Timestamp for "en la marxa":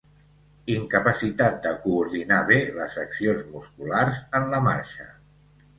4.41-5.13